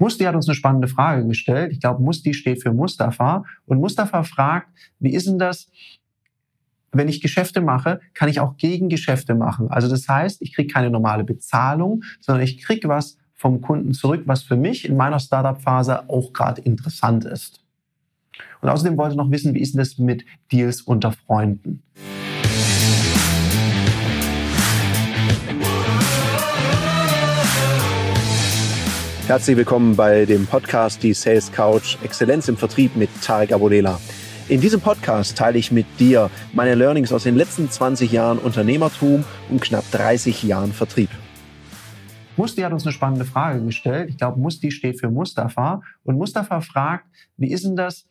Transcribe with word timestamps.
Musti 0.00 0.24
hat 0.24 0.34
uns 0.34 0.48
eine 0.48 0.54
spannende 0.54 0.88
Frage 0.88 1.26
gestellt. 1.26 1.72
Ich 1.72 1.80
glaube, 1.80 2.02
Musti 2.02 2.32
steht 2.32 2.62
für 2.62 2.72
Mustafa. 2.72 3.44
Und 3.66 3.80
Mustafa 3.80 4.22
fragt, 4.22 4.68
wie 4.98 5.12
ist 5.12 5.26
denn 5.26 5.38
das, 5.38 5.68
wenn 6.90 7.08
ich 7.08 7.20
Geschäfte 7.20 7.60
mache, 7.60 8.00
kann 8.14 8.30
ich 8.30 8.40
auch 8.40 8.56
Gegengeschäfte 8.56 9.34
machen. 9.34 9.70
Also 9.70 9.88
das 9.88 10.08
heißt, 10.08 10.40
ich 10.40 10.54
kriege 10.54 10.72
keine 10.72 10.90
normale 10.90 11.22
Bezahlung, 11.22 12.02
sondern 12.20 12.42
ich 12.42 12.62
kriege 12.62 12.88
was 12.88 13.18
vom 13.34 13.60
Kunden 13.60 13.92
zurück, 13.92 14.22
was 14.24 14.42
für 14.42 14.56
mich 14.56 14.88
in 14.88 14.96
meiner 14.96 15.20
Startup-Phase 15.20 16.08
auch 16.08 16.32
gerade 16.32 16.62
interessant 16.62 17.26
ist. 17.26 17.60
Und 18.62 18.70
außerdem 18.70 18.96
wollte 18.96 19.12
ich 19.12 19.18
noch 19.18 19.30
wissen, 19.30 19.54
wie 19.54 19.60
ist 19.60 19.74
denn 19.74 19.80
das 19.80 19.98
mit 19.98 20.24
Deals 20.50 20.80
unter 20.80 21.12
Freunden? 21.12 21.82
Herzlich 29.30 29.56
willkommen 29.56 29.94
bei 29.94 30.24
dem 30.24 30.44
Podcast 30.44 31.04
Die 31.04 31.14
Sales 31.14 31.52
Couch 31.52 31.96
Exzellenz 32.02 32.48
im 32.48 32.56
Vertrieb 32.56 32.96
mit 32.96 33.08
Tarek 33.22 33.52
Abodela. 33.52 34.00
In 34.48 34.60
diesem 34.60 34.80
Podcast 34.80 35.38
teile 35.38 35.56
ich 35.56 35.70
mit 35.70 35.86
dir 36.00 36.28
meine 36.52 36.74
Learnings 36.74 37.12
aus 37.12 37.22
den 37.22 37.36
letzten 37.36 37.70
20 37.70 38.10
Jahren 38.10 38.40
Unternehmertum 38.40 39.24
und 39.48 39.62
knapp 39.62 39.88
30 39.92 40.42
Jahren 40.42 40.72
Vertrieb. 40.72 41.10
Musti 42.36 42.62
hat 42.62 42.72
uns 42.72 42.84
eine 42.84 42.92
spannende 42.92 43.24
Frage 43.24 43.64
gestellt. 43.64 44.10
Ich 44.10 44.18
glaube, 44.18 44.40
Musti 44.40 44.72
steht 44.72 44.98
für 44.98 45.12
Mustafa. 45.12 45.80
Und 46.02 46.16
Mustafa 46.16 46.60
fragt, 46.60 47.06
wie 47.36 47.52
ist 47.52 47.64
denn 47.64 47.76
das, 47.76 48.08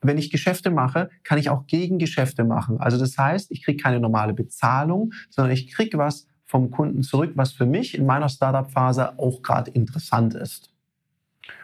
wenn 0.00 0.18
ich 0.18 0.32
Geschäfte 0.32 0.72
mache, 0.72 1.10
kann 1.22 1.38
ich 1.38 1.48
auch 1.48 1.68
Gegengeschäfte 1.68 2.42
machen. 2.42 2.80
Also 2.80 2.98
das 2.98 3.16
heißt, 3.16 3.52
ich 3.52 3.64
kriege 3.64 3.80
keine 3.80 4.00
normale 4.00 4.34
Bezahlung, 4.34 5.12
sondern 5.30 5.52
ich 5.52 5.70
kriege 5.72 5.96
was 5.96 6.26
vom 6.52 6.70
Kunden 6.70 7.02
zurück, 7.02 7.32
was 7.34 7.52
für 7.52 7.64
mich 7.64 7.96
in 7.96 8.04
meiner 8.04 8.28
Startup-Phase 8.28 9.18
auch 9.18 9.40
gerade 9.40 9.70
interessant 9.70 10.34
ist. 10.34 10.70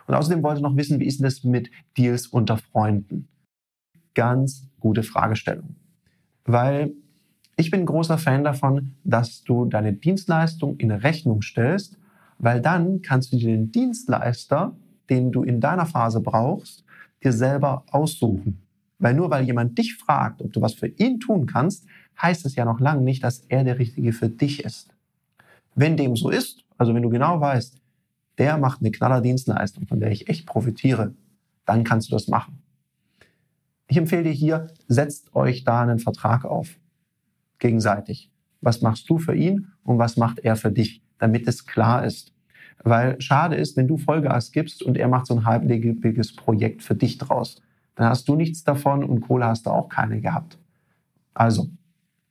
Und 0.07 0.15
außerdem 0.15 0.43
wollte 0.43 0.61
ich 0.61 0.63
noch 0.63 0.79
wissen, 0.79 0.99
wie 0.99 1.05
ist 1.05 1.19
denn 1.19 1.25
das 1.25 1.45
mit 1.45 1.71
Deals 1.99 2.27
unter 2.27 2.57
Freunden? 2.57 3.29
Ganz 4.15 4.67
gute 4.81 5.03
Fragestellung. 5.03 5.77
Weil 6.47 6.95
ich 7.57 7.71
bin 7.71 7.85
großer 7.85 8.17
Fan 8.17 8.45
davon, 8.45 8.95
dass 9.05 9.45
du 9.45 9.67
deine 9.67 9.93
Dienstleistung 9.93 10.79
in 10.79 10.91
Rechnung 10.91 11.43
stellst, 11.43 11.99
weil 12.39 12.63
dann 12.63 13.03
kannst 13.03 13.31
du 13.31 13.37
dir 13.37 13.49
den 13.49 13.71
Dienstleister, 13.71 14.75
den 15.11 15.33
du 15.33 15.43
in 15.43 15.61
deiner 15.61 15.85
Phase 15.85 16.23
brauchst, 16.23 16.83
dir 17.23 17.33
selber 17.33 17.85
aussuchen. 17.91 18.63
Weil 18.99 19.15
nur 19.15 19.31
weil 19.31 19.45
jemand 19.45 19.79
dich 19.79 19.97
fragt, 19.97 20.43
ob 20.43 20.53
du 20.53 20.61
was 20.61 20.75
für 20.75 20.89
ihn 20.89 21.21
tun 21.21 21.47
kannst, 21.47 21.87
heißt 22.21 22.45
es 22.47 22.57
ja 22.57 22.65
noch 22.65 22.81
lange 22.81 23.03
nicht, 23.03 23.23
dass 23.23 23.41
er 23.49 23.65
der 23.65 23.79
Richtige 23.79 24.13
für 24.13 24.29
dich 24.29 24.65
ist. 24.65 24.95
Wenn 25.75 25.97
dem 25.97 26.17
so 26.17 26.31
ist, 26.31 26.65
also 26.77 26.95
wenn 26.95 27.03
du 27.03 27.11
genau 27.11 27.41
weißt, 27.41 27.81
der 28.39 28.59
macht 28.59 28.81
eine 28.81 28.91
knaller 28.91 29.21
Dienstleistung, 29.21 29.87
von 29.87 30.01
der 30.01 30.11
ich 30.11 30.29
echt 30.29 30.47
profitiere, 30.47 31.15
dann 31.65 31.85
kannst 31.85 32.09
du 32.09 32.13
das 32.13 32.29
machen. 32.29 32.63
Ich 33.89 33.97
empfehle 33.97 34.25
dir 34.25 34.33
hier, 34.33 34.69
setzt 34.87 35.35
euch 35.35 35.65
da 35.65 35.83
einen 35.83 35.99
Vertrag 35.99 36.45
auf, 36.45 36.79
gegenseitig. 37.59 38.31
Was 38.61 38.83
machst 38.83 39.09
du 39.09 39.19
für 39.19 39.35
ihn 39.35 39.69
und 39.83 39.99
was 39.99 40.17
macht 40.17 40.41
er 40.41 40.57
für 40.57 40.71
dich, 40.71 41.03
damit 41.19 41.47
es 41.47 41.67
klar 41.67 42.05
ist. 42.05 42.33
Weil 42.83 43.21
schade 43.21 43.57
ist, 43.57 43.77
wenn 43.77 43.89
du 43.89 43.97
Vollgas 43.97 44.53
gibst 44.53 44.83
und 44.83 44.97
er 44.97 45.09
macht 45.09 45.27
so 45.27 45.35
ein 45.35 45.45
halblebiges 45.45 46.35
Projekt 46.35 46.83
für 46.83 46.95
dich 46.95 47.19
draus. 47.19 47.61
Dann 47.99 48.11
hast 48.11 48.29
du 48.29 48.37
nichts 48.37 48.63
davon 48.63 49.03
und 49.03 49.23
Kohle 49.23 49.47
hast 49.47 49.67
du 49.67 49.71
auch 49.71 49.89
keine 49.89 50.21
gehabt. 50.21 50.57
Also, 51.35 51.69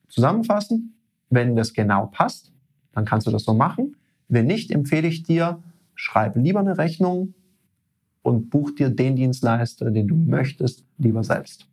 zusammenfassen, 0.07 0.95
wenn 1.29 1.57
das 1.57 1.73
genau 1.73 2.05
passt, 2.05 2.53
dann 2.93 3.03
kannst 3.03 3.27
du 3.27 3.31
das 3.31 3.43
so 3.43 3.53
machen. 3.53 3.97
Wenn 4.29 4.45
nicht, 4.45 4.71
empfehle 4.71 5.09
ich 5.09 5.23
dir, 5.23 5.61
schreib 5.93 6.37
lieber 6.37 6.61
eine 6.61 6.77
Rechnung 6.77 7.33
und 8.21 8.49
buch 8.49 8.71
dir 8.71 8.89
den 8.89 9.17
Dienstleister, 9.17 9.91
den 9.91 10.07
du 10.07 10.15
möchtest, 10.15 10.85
lieber 10.97 11.25
selbst. 11.25 11.67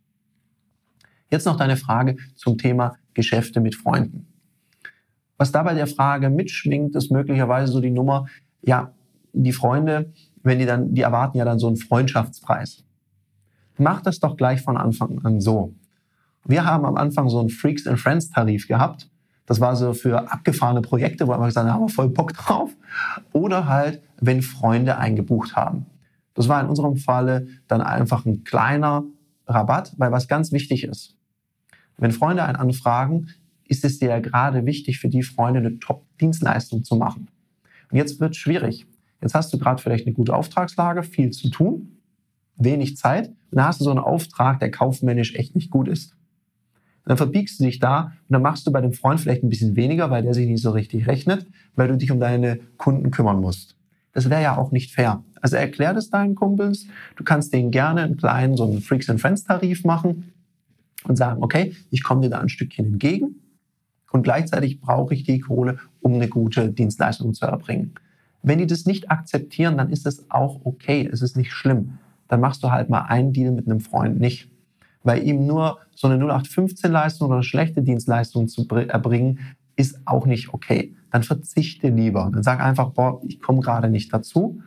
Jetzt 1.31 1.45
noch 1.45 1.55
deine 1.55 1.77
Frage 1.77 2.17
zum 2.35 2.57
Thema 2.57 2.97
Geschäfte 3.13 3.61
mit 3.61 3.75
Freunden. 3.75 4.27
Was 5.37 5.53
dabei 5.53 5.73
der 5.73 5.87
Frage 5.87 6.29
mitschwingt, 6.29 6.97
ist 6.97 7.11
möglicherweise 7.11 7.71
so 7.71 7.79
die 7.79 7.91
Nummer, 7.91 8.25
ja, 8.61 8.93
die 9.31 9.53
Freunde, 9.53 10.11
wenn 10.43 10.59
die 10.59 10.65
dann, 10.65 10.93
die 10.93 11.01
erwarten 11.01 11.37
ja 11.37 11.45
dann 11.45 11.59
so 11.59 11.67
einen 11.67 11.77
Freundschaftspreis. 11.77 12.84
Mach 13.77 14.01
das 14.01 14.19
doch 14.19 14.37
gleich 14.37 14.61
von 14.61 14.77
Anfang 14.77 15.23
an 15.23 15.41
so. 15.41 15.73
Wir 16.45 16.65
haben 16.65 16.85
am 16.85 16.95
Anfang 16.95 17.29
so 17.29 17.39
einen 17.39 17.49
Freaks 17.49 17.87
and 17.87 17.99
Friends 17.99 18.29
Tarif 18.29 18.67
gehabt. 18.67 19.09
Das 19.45 19.59
war 19.59 19.75
so 19.75 19.93
für 19.93 20.31
abgefahrene 20.31 20.81
Projekte, 20.81 21.27
wo 21.27 21.31
wir 21.31 21.45
gesagt 21.45 21.69
haben, 21.69 21.89
voll 21.89 22.09
Bock 22.09 22.33
drauf. 22.33 22.71
Oder 23.33 23.67
halt, 23.67 24.01
wenn 24.19 24.41
Freunde 24.41 24.97
eingebucht 24.97 25.55
haben. 25.55 25.85
Das 26.33 26.47
war 26.47 26.61
in 26.61 26.67
unserem 26.67 26.97
Falle 26.97 27.47
dann 27.67 27.81
einfach 27.81 28.25
ein 28.25 28.43
kleiner 28.43 29.03
Rabatt, 29.47 29.93
weil 29.97 30.11
was 30.11 30.27
ganz 30.27 30.51
wichtig 30.51 30.83
ist. 30.83 31.15
Wenn 31.97 32.11
Freunde 32.11 32.43
einen 32.43 32.57
anfragen, 32.57 33.29
ist 33.67 33.85
es 33.85 33.99
dir 33.99 34.09
ja 34.09 34.19
gerade 34.19 34.65
wichtig, 34.65 34.99
für 34.99 35.09
die 35.09 35.23
Freunde 35.23 35.59
eine 35.59 35.79
Top-Dienstleistung 35.79 36.83
zu 36.83 36.95
machen. 36.95 37.27
Und 37.91 37.97
jetzt 37.97 38.19
wird 38.19 38.31
es 38.31 38.37
schwierig. 38.37 38.85
Jetzt 39.21 39.33
hast 39.33 39.53
du 39.53 39.57
gerade 39.57 39.81
vielleicht 39.81 40.05
eine 40.05 40.13
gute 40.13 40.35
Auftragslage, 40.35 41.03
viel 41.03 41.31
zu 41.31 41.49
tun, 41.49 41.94
wenig 42.57 42.97
Zeit. 42.97 43.27
Und 43.27 43.35
dann 43.51 43.65
hast 43.65 43.79
du 43.79 43.85
so 43.85 43.91
einen 43.91 43.99
Auftrag, 43.99 44.59
der 44.59 44.71
kaufmännisch 44.71 45.35
echt 45.35 45.55
nicht 45.55 45.69
gut 45.69 45.87
ist 45.87 46.15
dann 47.05 47.17
verbiegst 47.17 47.59
du 47.59 47.63
dich 47.63 47.79
da 47.79 48.13
und 48.27 48.33
dann 48.33 48.41
machst 48.41 48.65
du 48.65 48.71
bei 48.71 48.81
dem 48.81 48.93
Freund 48.93 49.19
vielleicht 49.19 49.43
ein 49.43 49.49
bisschen 49.49 49.75
weniger, 49.75 50.09
weil 50.09 50.23
der 50.23 50.33
sich 50.33 50.47
nicht 50.47 50.61
so 50.61 50.71
richtig 50.71 51.07
rechnet, 51.07 51.45
weil 51.75 51.87
du 51.87 51.97
dich 51.97 52.11
um 52.11 52.19
deine 52.19 52.59
Kunden 52.77 53.11
kümmern 53.11 53.39
musst. 53.39 53.75
Das 54.11 54.29
wäre 54.29 54.41
ja 54.41 54.57
auch 54.57 54.71
nicht 54.71 54.93
fair. 54.93 55.23
Also 55.41 55.57
erklär 55.57 55.93
das 55.93 56.09
deinen 56.09 56.35
Kumpels. 56.35 56.87
Du 57.15 57.23
kannst 57.23 57.53
denen 57.53 57.69
gerne 57.69 58.01
einen 58.01 58.17
kleinen, 58.17 58.57
so 58.57 58.63
einen 58.63 58.81
Freaks 58.81 59.09
and 59.09 59.21
Friends 59.21 59.43
Tarif 59.43 59.83
machen 59.83 60.33
und 61.03 61.15
sagen, 61.15 61.43
okay, 61.43 61.75
ich 61.91 62.03
komme 62.03 62.21
dir 62.21 62.29
da 62.29 62.39
ein 62.39 62.49
Stückchen 62.49 62.85
entgegen 62.85 63.41
und 64.11 64.23
gleichzeitig 64.23 64.81
brauche 64.81 65.13
ich 65.13 65.23
die 65.23 65.39
Kohle, 65.39 65.77
um 66.01 66.13
eine 66.13 66.27
gute 66.27 66.71
Dienstleistung 66.71 67.33
zu 67.33 67.45
erbringen. 67.45 67.93
Wenn 68.41 68.59
die 68.59 68.67
das 68.67 68.85
nicht 68.85 69.11
akzeptieren, 69.11 69.77
dann 69.77 69.91
ist 69.91 70.07
es 70.07 70.29
auch 70.31 70.61
okay. 70.63 71.07
Es 71.11 71.21
ist 71.21 71.35
nicht 71.35 71.51
schlimm. 71.51 71.97
Dann 72.27 72.41
machst 72.41 72.63
du 72.63 72.71
halt 72.71 72.89
mal 72.89 73.01
einen 73.01 73.33
Deal 73.33 73.51
mit 73.51 73.67
einem 73.67 73.79
Freund 73.79 74.19
nicht 74.19 74.49
weil 75.05 75.23
ihm 75.23 75.45
nur 75.45 75.77
so 75.93 76.07
eine 76.07 76.21
0815-Leistung 76.21 77.27
oder 77.27 77.37
eine 77.37 77.43
schlechte 77.43 77.81
Dienstleistung 77.81 78.47
zu 78.47 78.67
erbringen, 78.67 79.39
ist 79.77 79.99
auch 80.05 80.25
nicht 80.25 80.53
okay. 80.53 80.95
Dann 81.11 81.23
verzichte 81.23 81.89
lieber. 81.89 82.29
Dann 82.33 82.43
sag 82.43 82.59
einfach, 82.59 82.89
boah, 82.89 83.21
ich 83.23 83.39
komme 83.39 83.61
gerade 83.61 83.89
nicht 83.89 84.11
dazu. 84.11 84.61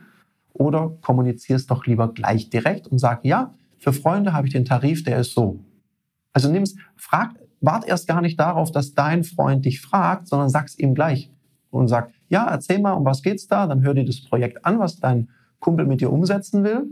Oder 0.53 0.91
kommuniziere 1.01 1.57
es 1.57 1.67
doch 1.67 1.85
lieber 1.85 2.13
gleich 2.13 2.49
direkt 2.49 2.87
und 2.87 2.97
sag, 2.97 3.23
ja, 3.23 3.53
für 3.77 3.93
Freunde 3.93 4.33
habe 4.33 4.47
ich 4.47 4.53
den 4.53 4.65
Tarif, 4.65 5.03
der 5.03 5.19
ist 5.19 5.33
so. 5.33 5.59
Also 6.33 6.51
nimm's, 6.51 6.75
frag, 6.95 7.35
wart 7.61 7.87
erst 7.87 8.07
gar 8.07 8.21
nicht 8.21 8.39
darauf, 8.39 8.71
dass 8.71 8.93
dein 8.93 9.23
Freund 9.23 9.65
dich 9.65 9.81
fragt, 9.81 10.27
sondern 10.27 10.49
sag's 10.49 10.77
ihm 10.77 10.95
gleich 10.95 11.31
und 11.69 11.87
sag, 11.87 12.11
ja, 12.29 12.47
erzähl 12.47 12.79
mal, 12.79 12.93
um 12.93 13.05
was 13.05 13.21
geht's 13.21 13.47
da? 13.47 13.67
Dann 13.67 13.81
hör 13.81 13.93
dir 13.93 14.05
das 14.05 14.23
Projekt 14.23 14.65
an, 14.65 14.79
was 14.79 14.99
dein 14.99 15.29
Kumpel 15.59 15.85
mit 15.85 16.01
dir 16.01 16.11
umsetzen 16.11 16.63
will. 16.63 16.87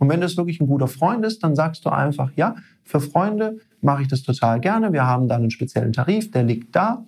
Und 0.00 0.08
wenn 0.08 0.22
das 0.22 0.38
wirklich 0.38 0.60
ein 0.60 0.66
guter 0.66 0.88
Freund 0.88 1.26
ist, 1.26 1.44
dann 1.44 1.54
sagst 1.54 1.84
du 1.84 1.90
einfach, 1.90 2.32
ja, 2.34 2.56
für 2.84 3.00
Freunde 3.00 3.58
mache 3.82 4.00
ich 4.00 4.08
das 4.08 4.22
total 4.22 4.58
gerne. 4.58 4.94
Wir 4.94 5.06
haben 5.06 5.28
dann 5.28 5.42
einen 5.42 5.50
speziellen 5.50 5.92
Tarif, 5.92 6.30
der 6.30 6.42
liegt 6.42 6.74
da. 6.74 7.04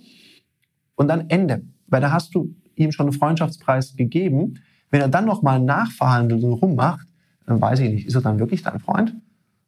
Und 0.95 1.09
dann 1.09 1.31
Ende. 1.31 1.63
Weil 1.87 2.03
da 2.03 2.13
hast 2.13 2.35
du 2.35 2.55
ihm 2.77 2.93
schon 2.93 3.07
einen 3.07 3.15
Freundschaftspreis 3.15 3.97
gegeben. 3.97 4.61
Wenn 4.91 5.01
er 5.01 5.09
dann 5.09 5.25
nochmal 5.25 5.59
nachverhandelt 5.59 6.45
und 6.45 6.53
rummacht, 6.53 7.09
dann 7.47 7.63
weiß 7.63 7.81
ich 7.81 7.91
nicht, 7.91 8.07
ist 8.07 8.15
er 8.15 8.21
dann 8.21 8.39
wirklich 8.39 8.63
dein 8.63 8.79
Freund? 8.79 9.17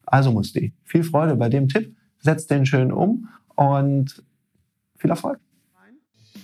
Also 0.05 0.31
muss 0.31 0.53
die. 0.53 0.75
Viel 0.85 1.03
Freude 1.03 1.35
bei 1.35 1.49
dem 1.49 1.67
Tipp. 1.69 1.97
Setz 2.19 2.47
den 2.47 2.67
schön 2.67 2.93
um 2.93 3.29
und 3.57 4.23
viel 4.99 5.09
Erfolg. 5.09 5.41